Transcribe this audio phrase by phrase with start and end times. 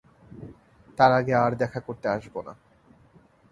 [0.97, 2.53] তার আগে আর দেখা করতে আসব না।